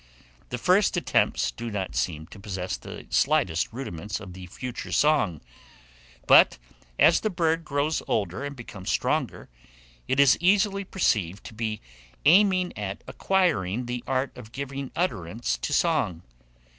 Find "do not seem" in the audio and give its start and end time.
1.51-2.25